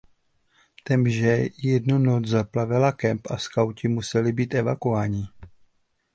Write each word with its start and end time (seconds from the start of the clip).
Temže 0.89 1.35
jednu 1.65 1.97
noc 2.05 2.25
zaplavila 2.31 2.91
kemp 3.03 3.27
a 3.37 3.37
skauti 3.37 3.87
museli 3.87 4.31
být 4.31 4.53
evakuováni. 4.55 5.25